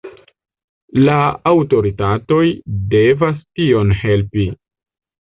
[1.07, 1.17] La
[1.51, 2.45] aŭtoritatoj
[2.93, 4.47] devas tion helpi.